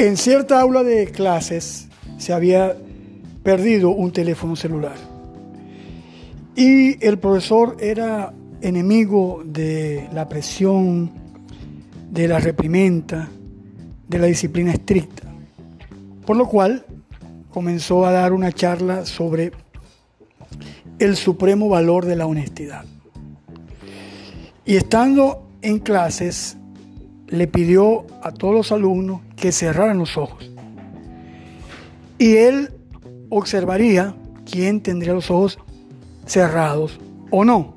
En 0.00 0.16
cierta 0.16 0.58
aula 0.58 0.82
de 0.82 1.08
clases 1.08 1.86
se 2.16 2.32
había 2.32 2.74
perdido 3.42 3.90
un 3.90 4.12
teléfono 4.12 4.56
celular. 4.56 4.96
Y 6.56 7.04
el 7.06 7.18
profesor 7.18 7.76
era 7.80 8.32
enemigo 8.62 9.42
de 9.44 10.08
la 10.14 10.26
presión, 10.26 11.10
de 12.10 12.28
la 12.28 12.40
reprimenda, 12.40 13.28
de 14.08 14.18
la 14.18 14.24
disciplina 14.24 14.72
estricta. 14.72 15.24
Por 16.24 16.38
lo 16.38 16.48
cual 16.48 16.86
comenzó 17.50 18.06
a 18.06 18.12
dar 18.12 18.32
una 18.32 18.52
charla 18.52 19.04
sobre 19.04 19.52
el 20.98 21.14
supremo 21.14 21.68
valor 21.68 22.06
de 22.06 22.16
la 22.16 22.24
honestidad. 22.24 22.86
Y 24.64 24.76
estando 24.76 25.46
en 25.60 25.78
clases, 25.78 26.56
le 27.30 27.46
pidió 27.46 28.06
a 28.22 28.32
todos 28.32 28.54
los 28.54 28.72
alumnos 28.72 29.20
que 29.36 29.52
cerraran 29.52 29.98
los 29.98 30.16
ojos. 30.16 30.50
Y 32.18 32.36
él 32.36 32.70
observaría 33.30 34.14
quién 34.44 34.82
tendría 34.82 35.14
los 35.14 35.30
ojos 35.30 35.58
cerrados 36.26 37.00
o 37.30 37.44
no. 37.44 37.74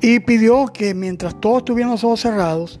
Y 0.00 0.20
pidió 0.20 0.66
que 0.66 0.94
mientras 0.94 1.38
todos 1.40 1.64
tuvieran 1.64 1.92
los 1.92 2.04
ojos 2.04 2.20
cerrados, 2.20 2.80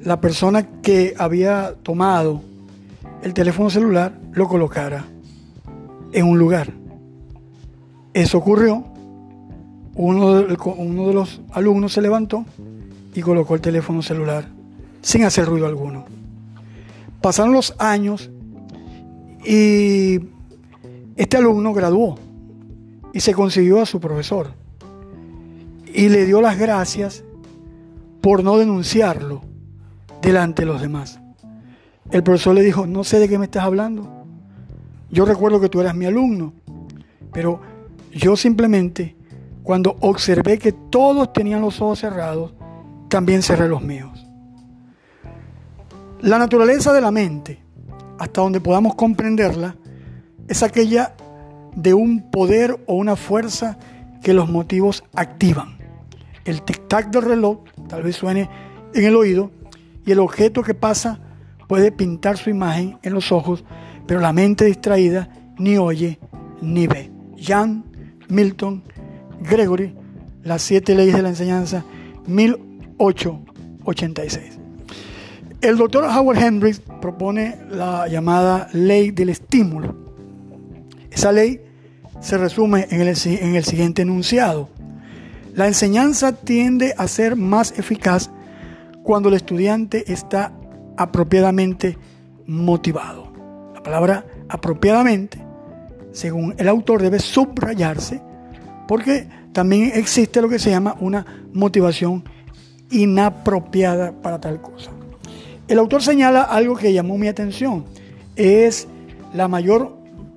la 0.00 0.20
persona 0.20 0.66
que 0.80 1.14
había 1.18 1.74
tomado 1.82 2.42
el 3.22 3.34
teléfono 3.34 3.70
celular 3.70 4.18
lo 4.32 4.48
colocara 4.48 5.04
en 6.12 6.26
un 6.26 6.38
lugar. 6.38 6.72
Eso 8.12 8.38
ocurrió. 8.38 8.84
Uno 9.96 10.34
de, 10.42 11.14
los 11.14 11.40
alumnos 11.52 11.92
se 11.92 12.02
levantó 12.02 12.44
y 13.14 13.22
colocó 13.22 13.54
el 13.54 13.60
teléfono 13.60 14.02
celular 14.02 14.48
sin 15.00 15.24
hacer 15.24 15.46
ruido 15.46 15.66
alguno. 15.66 16.04
Pasaron 17.20 17.52
los 17.52 17.74
años 17.78 18.30
y 19.44 20.20
este 21.16 21.36
alumno 21.36 21.72
graduó 21.72 22.18
y 23.12 23.20
se 23.20 23.32
consiguió 23.32 23.80
a 23.80 23.86
su 23.86 24.00
profesor 24.00 24.52
y 25.86 26.08
le 26.08 26.26
dio 26.26 26.40
las 26.40 26.58
gracias 26.58 27.22
por 28.20 28.42
no 28.42 28.58
denunciarlo 28.58 29.42
delante 30.20 30.62
de 30.62 30.66
los 30.66 30.80
demás. 30.80 31.20
El 32.10 32.22
profesor 32.22 32.54
le 32.54 32.62
dijo, 32.62 32.86
no 32.86 33.04
sé 33.04 33.18
de 33.18 33.28
qué 33.28 33.38
me 33.38 33.44
estás 33.44 33.64
hablando. 33.64 34.26
Yo 35.10 35.24
recuerdo 35.24 35.60
que 35.60 35.68
tú 35.68 35.80
eras 35.80 35.94
mi 35.94 36.06
alumno, 36.06 36.52
pero 37.32 37.60
yo 38.12 38.36
simplemente, 38.36 39.16
cuando 39.62 39.96
observé 40.00 40.58
que 40.58 40.72
todos 40.72 41.32
tenían 41.32 41.60
los 41.60 41.80
ojos 41.80 42.00
cerrados, 42.00 42.53
también 43.14 43.42
cerré 43.42 43.68
los 43.68 43.80
míos. 43.80 44.26
La 46.20 46.36
naturaleza 46.36 46.92
de 46.92 47.00
la 47.00 47.12
mente, 47.12 47.62
hasta 48.18 48.40
donde 48.40 48.60
podamos 48.60 48.96
comprenderla, 48.96 49.76
es 50.48 50.64
aquella 50.64 51.14
de 51.76 51.94
un 51.94 52.28
poder 52.32 52.82
o 52.88 52.94
una 52.94 53.14
fuerza 53.14 53.78
que 54.20 54.34
los 54.34 54.50
motivos 54.50 55.04
activan. 55.14 55.78
El 56.44 56.64
tic-tac 56.64 57.10
del 57.10 57.22
reloj 57.22 57.58
tal 57.88 58.02
vez 58.02 58.16
suene 58.16 58.50
en 58.94 59.04
el 59.04 59.14
oído 59.14 59.52
y 60.04 60.10
el 60.10 60.18
objeto 60.18 60.64
que 60.64 60.74
pasa 60.74 61.20
puede 61.68 61.92
pintar 61.92 62.36
su 62.36 62.50
imagen 62.50 62.98
en 63.04 63.14
los 63.14 63.30
ojos, 63.30 63.62
pero 64.08 64.18
la 64.18 64.32
mente 64.32 64.64
distraída 64.64 65.28
ni 65.56 65.78
oye 65.78 66.18
ni 66.60 66.88
ve. 66.88 67.12
Jan 67.40 67.84
Milton 68.28 68.82
Gregory, 69.40 69.94
Las 70.42 70.62
siete 70.62 70.96
leyes 70.96 71.14
de 71.14 71.22
la 71.22 71.28
enseñanza, 71.28 71.84
1886. 72.98 74.58
El 75.60 75.78
doctor 75.78 76.04
Howard 76.04 76.38
Hendricks 76.38 76.80
propone 77.00 77.56
la 77.70 78.06
llamada 78.08 78.68
ley 78.72 79.10
del 79.10 79.30
estímulo. 79.30 79.96
Esa 81.10 81.32
ley 81.32 81.60
se 82.20 82.36
resume 82.36 82.86
en 82.90 83.00
el, 83.00 83.08
en 83.08 83.54
el 83.54 83.64
siguiente 83.64 84.02
enunciado. 84.02 84.68
La 85.54 85.66
enseñanza 85.66 86.32
tiende 86.32 86.94
a 86.98 87.08
ser 87.08 87.36
más 87.36 87.78
eficaz 87.78 88.30
cuando 89.02 89.28
el 89.28 89.36
estudiante 89.36 90.12
está 90.12 90.52
apropiadamente 90.96 91.96
motivado. 92.46 93.32
La 93.74 93.82
palabra 93.82 94.26
apropiadamente, 94.48 95.38
según 96.12 96.54
el 96.58 96.68
autor, 96.68 97.02
debe 97.02 97.20
subrayarse 97.20 98.20
porque 98.86 99.28
también 99.52 99.92
existe 99.94 100.42
lo 100.42 100.48
que 100.48 100.58
se 100.58 100.70
llama 100.70 100.96
una 101.00 101.24
motivación 101.52 102.24
inapropiada 102.90 104.12
para 104.12 104.40
tal 104.40 104.60
cosa. 104.60 104.90
El 105.68 105.78
autor 105.78 106.02
señala 106.02 106.42
algo 106.42 106.76
que 106.76 106.92
llamó 106.92 107.16
mi 107.16 107.28
atención, 107.28 107.84
es 108.36 108.86
la 109.32 109.48
mayor 109.48 109.96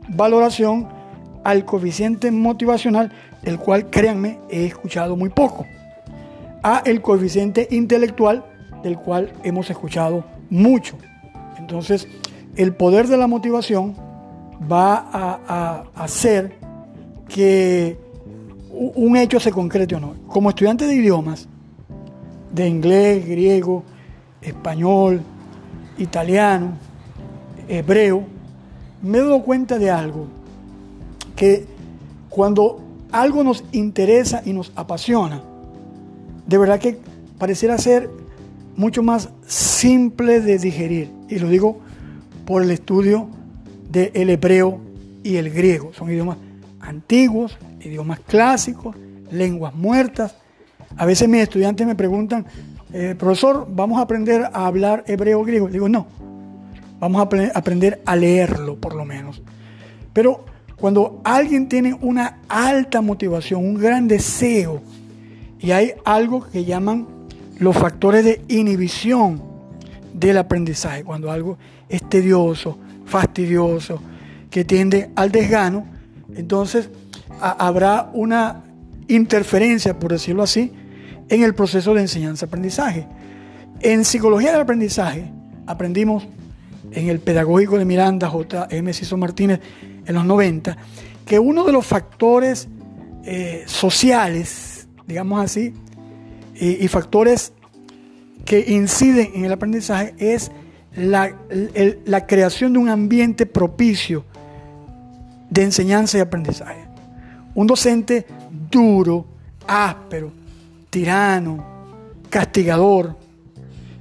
valoración 0.09 0.87
al 1.43 1.65
coeficiente 1.65 2.31
motivacional, 2.31 3.11
el 3.43 3.59
cual, 3.59 3.89
créanme, 3.89 4.39
he 4.49 4.65
escuchado 4.65 5.15
muy 5.15 5.29
poco, 5.29 5.65
a 6.63 6.81
el 6.85 7.01
coeficiente 7.01 7.67
intelectual, 7.71 8.43
del 8.83 8.97
cual 8.97 9.31
hemos 9.43 9.69
escuchado 9.69 10.23
mucho. 10.49 10.97
Entonces, 11.57 12.07
el 12.55 12.73
poder 12.73 13.07
de 13.07 13.17
la 13.17 13.27
motivación 13.27 13.95
va 14.71 15.07
a, 15.11 15.83
hacer 15.95 16.55
que 17.27 17.97
un 18.71 19.17
hecho 19.17 19.39
se 19.39 19.51
concrete 19.51 19.95
o 19.95 19.99
no. 19.99 20.15
Como 20.27 20.49
estudiante 20.49 20.85
de 20.87 20.95
idiomas, 20.95 21.47
de 22.51 22.67
inglés, 22.67 23.27
griego, 23.27 23.83
español, 24.41 25.21
italiano, 25.97 26.73
hebreo, 27.67 28.23
me 29.01 29.17
he 29.17 29.21
dado 29.21 29.43
cuenta 29.43 29.77
de 29.77 29.91
algo, 29.91 30.27
que 31.35 31.65
cuando 32.29 32.79
algo 33.11 33.43
nos 33.43 33.63
interesa 33.71 34.41
y 34.45 34.53
nos 34.53 34.71
apasiona, 34.75 35.41
de 36.45 36.57
verdad 36.57 36.79
que 36.79 36.99
pareciera 37.37 37.77
ser 37.77 38.09
mucho 38.75 39.03
más 39.03 39.29
simple 39.45 40.39
de 40.39 40.57
digerir. 40.57 41.11
Y 41.29 41.39
lo 41.39 41.49
digo 41.49 41.79
por 42.45 42.63
el 42.63 42.71
estudio 42.71 43.27
del 43.91 44.29
hebreo 44.29 44.79
y 45.23 45.35
el 45.35 45.49
griego. 45.49 45.91
Son 45.93 46.09
idiomas 46.09 46.37
antiguos, 46.79 47.57
idiomas 47.81 48.19
clásicos, 48.21 48.95
lenguas 49.31 49.75
muertas. 49.75 50.35
A 50.97 51.05
veces 51.05 51.29
mis 51.29 51.41
estudiantes 51.41 51.85
me 51.85 51.95
preguntan, 51.95 52.45
eh, 52.91 53.15
profesor, 53.17 53.67
¿vamos 53.69 53.99
a 53.99 54.01
aprender 54.01 54.49
a 54.51 54.65
hablar 54.65 55.03
hebreo 55.07 55.41
o 55.41 55.43
griego? 55.43 55.67
Digo, 55.67 55.87
no, 55.87 56.07
vamos 56.99 57.21
a 57.21 57.57
aprender 57.57 58.01
a 58.05 58.15
leerlo 58.15 58.75
por 58.77 58.95
lo 58.95 59.05
menos. 59.05 59.41
Pero 60.11 60.45
cuando 60.75 61.21
alguien 61.23 61.69
tiene 61.69 61.93
una 62.01 62.39
alta 62.47 63.01
motivación, 63.01 63.63
un 63.63 63.75
gran 63.75 64.07
deseo, 64.07 64.81
y 65.59 65.71
hay 65.71 65.93
algo 66.05 66.47
que 66.49 66.65
llaman 66.65 67.07
los 67.59 67.75
factores 67.75 68.25
de 68.25 68.41
inhibición 68.47 69.41
del 70.13 70.37
aprendizaje, 70.37 71.03
cuando 71.03 71.31
algo 71.31 71.57
es 71.89 72.07
tedioso, 72.09 72.77
fastidioso, 73.05 74.01
que 74.49 74.65
tiende 74.65 75.11
al 75.15 75.31
desgano, 75.31 75.85
entonces 76.35 76.89
habrá 77.39 78.09
una 78.13 78.63
interferencia, 79.07 79.97
por 79.99 80.11
decirlo 80.11 80.43
así, 80.43 80.71
en 81.29 81.43
el 81.43 81.53
proceso 81.53 81.93
de 81.93 82.01
enseñanza-aprendizaje. 82.01 83.07
En 83.79 84.05
psicología 84.05 84.51
del 84.51 84.61
aprendizaje 84.61 85.31
aprendimos 85.65 86.27
en 86.91 87.09
el 87.09 87.19
pedagógico 87.19 87.77
de 87.77 87.85
Miranda, 87.85 88.29
J. 88.29 88.67
M. 88.71 88.93
Ciso 88.93 89.17
Martínez, 89.17 89.59
en 90.05 90.15
los 90.15 90.25
90, 90.25 90.77
que 91.25 91.37
uno 91.37 91.63
de 91.65 91.71
los 91.71 91.85
factores 91.85 92.67
eh, 93.25 93.63
sociales, 93.67 94.87
digamos 95.05 95.43
así, 95.43 95.73
y, 96.59 96.87
factores 96.87 97.53
que 98.45 98.65
inciden 98.67 99.29
en 99.35 99.45
el 99.45 99.51
aprendizaje 99.51 100.15
es 100.17 100.49
la, 100.95 101.35
creación 102.25 102.73
de 102.73 102.79
un 102.79 102.89
ambiente 102.89 103.45
propicio 103.45 104.25
de 105.51 105.63
enseñanza 105.63 106.17
y 106.17 106.21
aprendizaje. 106.21 106.87
Un 107.53 107.67
docente 107.67 108.25
duro, 108.71 109.27
áspero, 109.67 110.31
tirano, 110.89 111.63
castigador, 112.29 113.15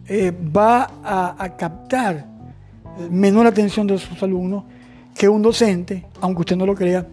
eh, 0.09 0.33
va 0.33 0.91
a, 1.39 1.57
captar 1.57 2.27
menor 3.11 3.47
atención 3.47 3.87
de 3.87 3.99
sus 3.99 4.23
alumnos 4.23 4.65
que 5.15 5.29
un 5.29 5.43
docente, 5.43 6.07
aunque 6.21 6.41
usted 6.41 6.57
no 6.57 6.67
lo 6.67 6.75
crea, 6.75 7.07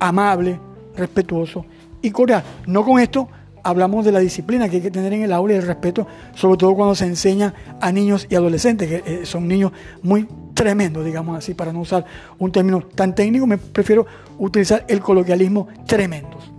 amable, 0.00 0.58
respetuoso 0.96 1.64
y 2.02 2.10
cordial. 2.10 2.42
No 2.66 2.84
con 2.84 3.00
esto 3.00 3.28
hablamos 3.62 4.04
de 4.04 4.12
la 4.12 4.18
disciplina 4.18 4.68
que 4.68 4.76
hay 4.76 4.82
que 4.82 4.90
tener 4.90 5.12
en 5.12 5.22
el 5.22 5.32
aula 5.32 5.54
y 5.54 5.56
el 5.56 5.66
respeto, 5.66 6.06
sobre 6.34 6.58
todo 6.58 6.74
cuando 6.74 6.94
se 6.94 7.06
enseña 7.06 7.54
a 7.80 7.92
niños 7.92 8.26
y 8.28 8.34
adolescentes, 8.34 8.88
que 8.88 8.96
eh, 9.06 9.26
son 9.26 9.46
niños 9.48 9.72
muy 10.02 10.26
tremendos, 10.54 11.04
digamos 11.04 11.36
así, 11.36 11.54
para 11.54 11.72
no 11.72 11.80
usar 11.80 12.04
un 12.38 12.52
término 12.52 12.80
tan 12.80 13.14
técnico, 13.14 13.46
me 13.46 13.58
prefiero 13.58 14.06
utilizar 14.38 14.84
el 14.88 15.00
coloquialismo 15.00 15.68
tremendos. 15.86 16.52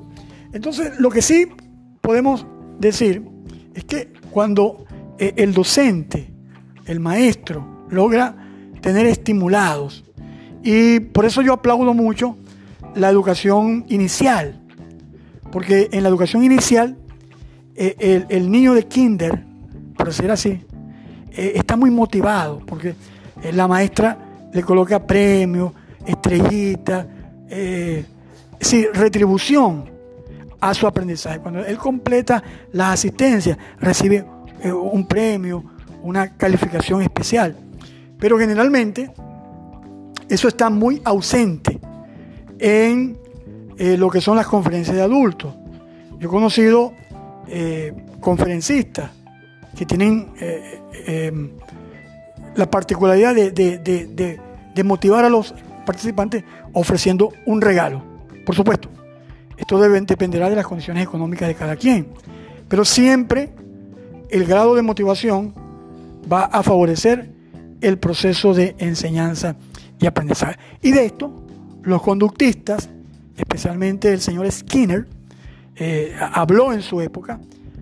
Entonces, 0.52 1.00
lo 1.00 1.10
que 1.10 1.22
sí 1.22 1.48
podemos 2.06 2.46
decir 2.80 3.24
es 3.74 3.84
que 3.84 4.14
cuando 4.32 4.86
eh, 5.18 5.34
el 5.38 5.54
docente 5.54 6.36
el 6.86 7.00
maestro 7.00 7.66
logra 7.90 8.36
tener 8.82 9.06
estimulados. 9.08 10.04
Y 10.64 11.00
por 11.00 11.26
eso 11.26 11.42
yo 11.42 11.54
aplaudo 11.54 11.94
mucho 11.94 12.38
la 12.96 13.10
educación 13.10 13.86
inicial, 13.90 14.62
porque 15.52 15.90
en 15.92 16.04
la 16.04 16.10
educación 16.10 16.44
inicial 16.44 16.98
eh, 17.76 18.26
el, 18.30 18.52
niño 18.52 18.74
de 18.74 18.84
kinder, 18.88 19.44
por 19.98 20.08
decir 20.08 20.32
así, 20.32 20.62
eh, 21.32 21.54
está 21.56 21.76
muy 21.76 21.92
motivado, 21.92 22.60
porque 22.66 22.96
eh, 23.44 23.52
la 23.54 23.68
maestra 23.68 24.18
le 24.54 24.64
coloca 24.64 25.06
premios, 25.06 25.74
estrellitas, 26.06 27.08
sí, 28.60 28.88
retribución 28.94 29.95
a 30.70 30.74
su 30.74 30.88
aprendizaje. 30.88 31.40
Cuando 31.40 31.66
él 31.66 31.78
completa 31.78 32.44
las 32.72 32.94
asistencias, 32.94 33.58
recibe 33.80 34.26
un 34.64 35.08
premio, 35.08 35.64
una 36.02 36.36
calificación 36.36 37.02
especial. 37.02 37.56
Pero 38.20 38.40
generalmente 38.40 39.12
eso 40.30 40.48
está 40.48 40.70
muy 40.70 41.02
ausente 41.06 41.80
en 42.60 43.18
eh, 43.78 43.98
lo 43.98 44.10
que 44.10 44.22
son 44.22 44.38
las 44.38 44.48
conferencias 44.48 44.96
de 44.96 45.04
adultos. 45.04 45.54
Yo 46.18 46.28
he 46.28 46.32
conocido 46.32 46.94
eh, 47.48 47.94
conferencistas 48.20 49.12
que 49.78 49.86
tienen 49.86 50.32
eh, 50.40 50.82
em, 51.06 51.52
la 52.56 52.70
particularidad 52.72 53.36
de, 53.36 54.40
motivar 54.84 55.26
a 55.26 55.30
los 55.30 55.54
participantes 55.86 56.44
ofreciendo 56.74 57.34
un 57.46 57.62
regalo. 57.62 58.02
Por 58.46 58.56
supuesto, 58.56 58.90
esto 59.66 59.80
dependerá 59.80 60.48
de 60.48 60.56
las 60.56 60.68
condiciones 60.68 61.04
económicas 61.04 61.48
de 61.48 61.56
cada 61.56 61.76
quien, 61.76 62.06
pero 62.68 62.86
siempre 62.86 63.50
el 64.30 64.46
grado 64.46 64.76
de 64.76 64.84
motivación 64.84 65.56
va 66.32 66.44
a 66.44 66.62
favorecer 66.62 67.32
el 67.82 67.98
proceso 67.98 68.54
de 68.54 68.76
enseñanza 68.78 69.56
y 70.00 70.06
aprendizaje. 70.06 70.60
Y 70.84 70.92
de 70.92 71.06
esto, 71.06 71.48
los 71.82 72.00
conductistas, 72.04 72.90
especialmente 73.36 74.14
el 74.14 74.22
señor 74.22 74.52
Skinner, 74.52 75.08
eh, 75.76 76.16
habló 76.20 76.72
en 76.72 76.84
su 76.84 77.02
época 77.02 77.40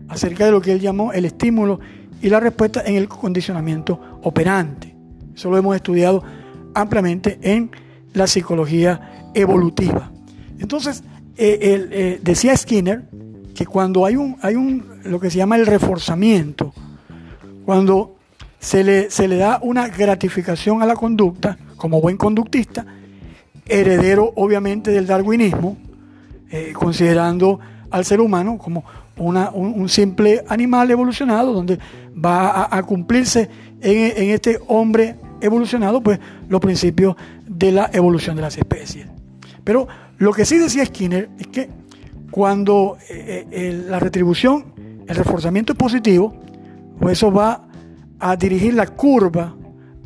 acerca 0.08 0.46
de 0.46 0.52
lo 0.52 0.62
que 0.62 0.72
él 0.72 0.80
llamó 0.80 1.12
el 1.12 1.26
estímulo 1.26 1.82
y 2.22 2.30
la 2.30 2.40
respuesta 2.40 2.82
en 2.86 2.96
el 2.96 3.10
condicionamiento 3.10 4.00
operante. 4.24 4.96
Eso 5.36 5.50
lo 5.50 5.58
hemos 5.58 5.76
estudiado 5.76 6.24
ampliamente 6.76 7.40
en 7.42 7.72
la 8.14 8.26
psicología 8.26 9.32
evolutiva. 9.34 10.10
Entonces, 10.60 11.04
eh, 11.36 11.88
eh, 11.92 12.20
decía 12.22 12.56
Skinner 12.56 13.04
que 13.56 13.66
cuando 13.66 14.06
hay 14.06 14.16
un, 14.16 14.38
hay 14.42 14.56
un, 14.56 14.86
lo 15.04 15.20
que 15.20 15.30
se 15.30 15.38
llama 15.38 15.56
el 15.56 15.66
reforzamiento, 15.66 16.74
cuando 17.66 18.16
se 18.60 18.84
le, 18.84 19.10
se 19.10 19.28
le 19.28 19.38
da 19.38 19.60
una 19.62 19.88
gratificación 19.88 20.82
a 20.82 20.86
la 20.86 20.96
conducta 20.96 21.58
como 21.76 22.02
buen 22.02 22.18
conductista, 22.18 22.86
heredero 23.66 24.32
obviamente 24.36 24.92
del 24.92 25.08
darwinismo, 25.08 25.78
eh, 26.52 26.74
considerando 26.74 27.60
al 27.90 28.06
ser 28.06 28.22
humano 28.22 28.58
como 28.58 28.84
una, 29.18 29.52
un, 29.52 29.88
simple 29.90 30.44
animal 30.48 30.90
evolucionado, 30.90 31.54
donde 31.54 31.78
va 32.14 32.68
a, 32.76 32.84
cumplirse 32.84 33.50
en, 33.82 34.24
en, 34.24 34.30
este 34.32 34.60
hombre 34.68 35.16
evolucionado, 35.42 36.02
pues 36.02 36.20
los 36.50 36.60
principios 36.60 37.16
de 37.48 37.72
la 37.72 37.90
evolución 37.94 38.36
de 38.36 38.42
las 38.42 38.58
especies. 38.58 39.08
Pero 39.64 39.88
lo 40.18 40.32
que 40.32 40.46
sí 40.46 40.58
decía 40.58 40.86
Skinner 40.86 41.30
es 41.40 41.48
que 41.48 41.70
cuando 42.32 42.98
eh, 43.10 43.46
eh, 43.52 43.86
la 43.88 44.00
retribución, 44.00 44.74
el 45.08 45.16
reforzamiento 45.16 45.74
es 45.74 45.78
positivo, 45.78 46.34
pues 47.00 47.18
eso 47.20 47.32
va 47.32 47.68
a 48.20 48.36
dirigir 48.36 48.74
la 48.74 48.88
curva 48.88 49.56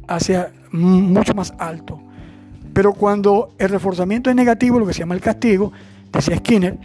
hacia 0.07 0.51
mucho 0.71 1.33
más 1.33 1.54
alto. 1.57 2.01
Pero 2.74 2.94
cuando 2.94 3.56
el 3.57 3.69
reforzamiento 3.69 4.30
es 4.30 4.36
negativo, 4.36 4.80
lo 4.80 4.86
que 4.86 4.94
se 4.94 5.00
llama 5.00 5.15
el 5.15 5.21
castigo, 5.21 5.71
decía 6.12 6.38
Skinner, 6.38 6.77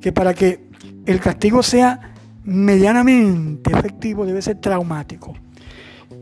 que 0.00 0.12
para 0.12 0.34
que 0.34 0.66
el 1.04 1.20
castigo 1.20 1.62
sea 1.62 2.14
medianamente 2.44 3.72
efectivo 3.72 4.24
debe 4.24 4.40
ser 4.40 4.60
traumático. 4.60 5.34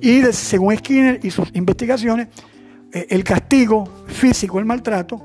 Y 0.00 0.22
según 0.32 0.76
Skinner 0.76 1.20
y 1.22 1.30
sus 1.30 1.50
investigaciones, 1.54 2.28
eh, 2.92 3.06
el 3.10 3.24
castigo 3.24 3.84
físico, 4.06 4.58
el 4.58 4.64
maltrato, 4.64 5.22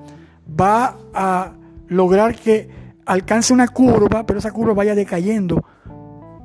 va 0.59 0.95
a 1.13 1.53
lograr 1.87 2.35
que 2.35 2.69
alcance 3.05 3.53
una 3.53 3.67
curva, 3.67 4.25
pero 4.25 4.39
esa 4.39 4.51
curva 4.51 4.73
vaya 4.73 4.95
decayendo 4.95 5.63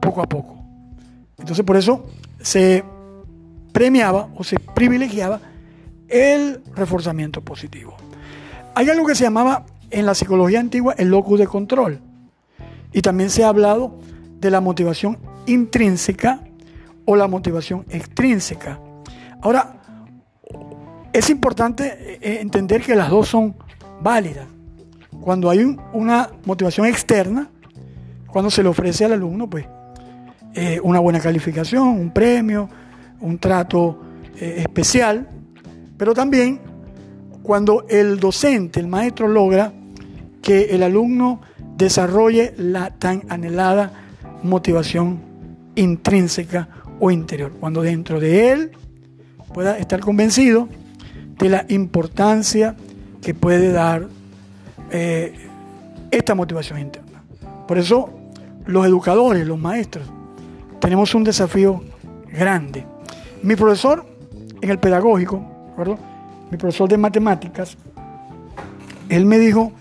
poco 0.00 0.22
a 0.22 0.26
poco. 0.26 0.64
Entonces 1.38 1.64
por 1.64 1.76
eso 1.76 2.06
se 2.40 2.84
premiaba 3.72 4.28
o 4.36 4.44
se 4.44 4.58
privilegiaba 4.58 5.40
el 6.08 6.62
reforzamiento 6.74 7.42
positivo. 7.42 7.96
Hay 8.74 8.88
algo 8.88 9.06
que 9.06 9.14
se 9.14 9.24
llamaba 9.24 9.66
en 9.90 10.06
la 10.06 10.14
psicología 10.14 10.60
antigua 10.60 10.94
el 10.96 11.08
locus 11.08 11.38
de 11.38 11.46
control. 11.46 12.00
Y 12.92 13.02
también 13.02 13.30
se 13.30 13.44
ha 13.44 13.48
hablado 13.48 13.98
de 14.40 14.50
la 14.50 14.60
motivación 14.60 15.18
intrínseca 15.46 16.40
o 17.04 17.16
la 17.16 17.28
motivación 17.28 17.84
extrínseca. 17.90 18.78
Ahora, 19.42 19.76
es 21.12 21.30
importante 21.30 22.18
eh, 22.20 22.40
entender 22.40 22.82
que 22.82 22.94
las 22.94 23.10
dos 23.10 23.28
son 23.28 23.56
válidas. 24.00 24.46
Cuando 25.20 25.50
hay 25.50 25.76
una 25.92 26.30
motivación 26.44 26.86
externa, 26.86 27.48
cuando 28.26 28.50
se 28.50 28.62
le 28.62 28.68
ofrece 28.68 29.04
al 29.04 29.12
alumno, 29.12 29.48
pues 29.48 29.66
eh, 30.54 30.80
una 30.82 30.98
buena 31.00 31.20
calificación, 31.20 31.88
un 31.88 32.10
premio, 32.10 32.68
un 33.20 33.38
trato 33.38 34.00
eh, 34.38 34.56
especial, 34.58 35.28
pero 35.96 36.14
también 36.14 36.60
cuando 37.42 37.86
el 37.88 38.18
docente, 38.18 38.80
el 38.80 38.86
maestro 38.86 39.28
logra 39.28 39.72
que 40.42 40.74
el 40.74 40.82
alumno 40.82 41.40
desarrolle 41.76 42.54
la 42.56 42.90
tan 42.90 43.22
anhelada 43.28 43.92
motivación 44.42 45.20
intrínseca 45.74 46.68
o 47.00 47.10
interior, 47.10 47.52
cuando 47.58 47.82
dentro 47.82 48.20
de 48.20 48.52
él 48.52 48.72
pueda 49.52 49.78
estar 49.78 50.00
convencido 50.00 50.68
de 51.38 51.48
la 51.48 51.64
importancia 51.68 52.76
que 53.24 53.34
puede 53.34 53.72
dar 53.72 54.06
eh, 54.90 55.34
esta 56.10 56.34
motivación 56.34 56.78
interna. 56.78 57.22
Por 57.66 57.78
eso 57.78 58.10
los 58.66 58.86
educadores, 58.86 59.46
los 59.46 59.58
maestros, 59.58 60.06
tenemos 60.78 61.14
un 61.14 61.24
desafío 61.24 61.82
grande. 62.30 62.86
Mi 63.42 63.56
profesor 63.56 64.06
en 64.60 64.70
el 64.70 64.78
pedagógico, 64.78 65.42
mi 66.50 66.56
profesor 66.56 66.88
de 66.88 66.98
matemáticas, 66.98 67.76
él 69.08 69.26
me 69.26 69.38
dijo 69.38 69.72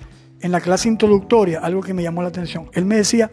en 0.42 0.52
la 0.52 0.60
clase 0.60 0.88
introductoria 0.88 1.60
algo 1.60 1.82
que 1.82 1.94
me 1.94 2.04
llamó 2.04 2.22
la 2.22 2.30
atención. 2.30 2.70
Él 2.74 2.86
me 2.86 2.96
decía, 2.98 3.30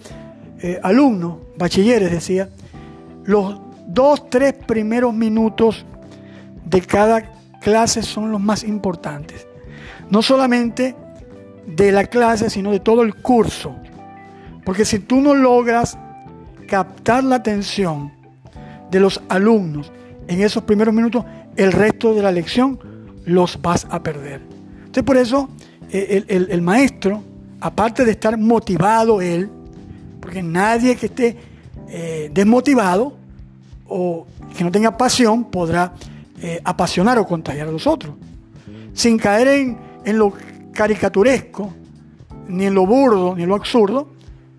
eh, 0.60 0.78
alumnos, 0.82 1.38
bachilleres, 1.56 2.10
decía, 2.10 2.48
los 3.24 3.60
dos, 3.86 4.28
tres 4.28 4.54
primeros 4.54 5.14
minutos 5.14 5.84
de 6.64 6.80
cada 6.82 7.32
clase 7.60 8.02
son 8.02 8.30
los 8.30 8.40
más 8.40 8.62
importantes. 8.64 9.46
No 10.10 10.22
solamente 10.22 10.94
de 11.66 11.92
la 11.92 12.04
clase, 12.04 12.50
sino 12.50 12.72
de 12.72 12.80
todo 12.80 13.02
el 13.02 13.14
curso. 13.14 13.76
Porque 14.64 14.84
si 14.84 14.98
tú 14.98 15.20
no 15.20 15.34
logras 15.34 15.98
captar 16.66 17.24
la 17.24 17.36
atención 17.36 18.12
de 18.90 19.00
los 19.00 19.20
alumnos 19.28 19.92
en 20.28 20.42
esos 20.42 20.62
primeros 20.64 20.94
minutos, 20.94 21.24
el 21.56 21.72
resto 21.72 22.14
de 22.14 22.22
la 22.22 22.32
lección 22.32 22.78
los 23.24 23.60
vas 23.60 23.86
a 23.90 24.02
perder. 24.02 24.42
Entonces 24.78 25.04
por 25.04 25.16
eso 25.16 25.48
eh, 25.90 26.24
el, 26.28 26.62
maestro, 26.62 27.22
aparte 27.60 28.04
de 28.04 28.12
estar 28.12 28.38
motivado 28.38 29.20
él, 29.20 29.50
porque 30.20 30.42
nadie 30.42 30.96
que 30.96 31.06
esté 31.06 31.36
eh, 31.88 32.30
desmotivado 32.32 33.16
o 33.88 34.26
que 34.56 34.62
no 34.62 34.70
tenga 34.70 34.96
pasión 34.96 35.44
podrá 35.44 35.92
eh, 36.40 36.60
apasionar 36.64 37.18
o 37.18 37.26
contagiar 37.26 37.68
a 37.68 37.72
los 37.72 37.86
otros. 37.86 38.14
Sin 38.92 39.18
caer 39.18 39.48
en, 39.48 39.89
en 40.04 40.18
lo 40.18 40.32
caricaturesco, 40.72 41.72
ni 42.48 42.66
en 42.66 42.74
lo 42.74 42.86
burdo, 42.86 43.34
ni 43.36 43.42
en 43.42 43.48
lo 43.48 43.54
absurdo, 43.54 44.08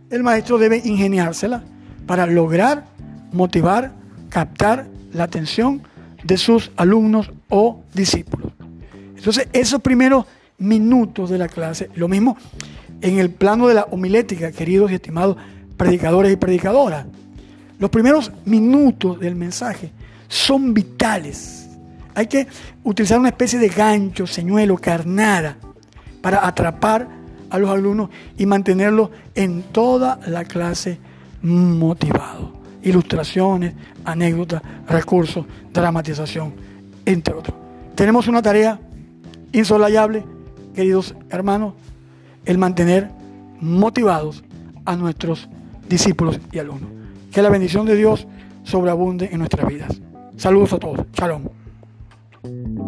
el 0.10 0.24
maestro 0.24 0.58
debe 0.58 0.82
ingeniársela 0.84 1.64
para 2.06 2.26
lograr 2.26 2.86
motivar, 3.32 3.94
captar 4.30 4.88
la 5.14 5.24
atención 5.24 5.82
de 6.24 6.38
sus 6.38 6.72
alumnos 6.76 7.32
o 7.50 7.82
discípulos. 7.94 8.52
Entonces, 9.16 9.48
esos 9.54 9.82
primeros 9.82 10.26
minutos 10.58 11.30
de 11.30 11.38
la 11.38 11.48
clase, 11.48 11.90
lo 11.96 12.08
mismo 12.08 12.38
en 13.02 13.18
el 13.18 13.32
plano 13.32 13.68
de 13.68 13.74
la 13.74 13.88
homilética, 13.92 14.52
queridos 14.52 14.92
y 14.92 14.96
estimados 14.96 15.38
predicadores 15.78 16.32
y 16.32 16.36
predicadoras, 16.36 17.06
los 17.80 17.90
primeros 17.90 18.32
minutos 18.46 19.20
del 19.20 19.36
mensaje 19.36 19.92
son 20.28 20.74
vitales. 20.74 21.61
Hay 22.14 22.28
que 22.28 22.48
utilizar 22.84 23.20
una 23.20 23.30
especie 23.30 23.60
de 23.60 23.70
gancho, 23.70 24.28
señuelo, 24.28 24.78
carnada, 24.78 25.58
para 26.22 26.46
atrapar 26.46 27.08
a 27.50 27.58
los 27.58 27.70
alumnos 27.70 28.10
y 28.38 28.46
mantenerlos 28.46 29.10
en 29.36 29.64
toda 29.64 30.20
la 30.28 30.46
clase 30.46 30.98
motivados. 31.42 32.50
ilustraciones, 32.84 33.76
anécdotas, 34.06 34.62
recursos, 34.88 35.46
dramatización, 35.72 36.54
entre 37.06 37.36
otros. 37.36 37.56
Tenemos 37.94 38.28
una 38.28 38.42
tarea 38.42 38.80
insolayable, 39.52 40.24
queridos 40.74 41.14
hermanos, 41.30 41.76
el 42.44 42.58
mantener 42.58 43.12
motivados 43.60 44.44
a 44.86 44.96
nuestros 44.96 45.48
discípulos 45.88 46.40
y 46.52 46.58
alumnos. 46.58 46.90
Que 47.32 47.44
la 47.44 47.50
bendición 47.50 47.86
de 47.86 47.96
Dios 47.96 48.26
sobreabunde 48.64 49.30
en 49.32 49.38
nuestras 49.38 49.68
vidas. 49.68 50.02
Saludos 50.38 50.74
a 50.74 50.80
todos. 50.80 51.06
Shalom. 51.14 51.61
Thank 52.44 52.80
you. 52.80 52.81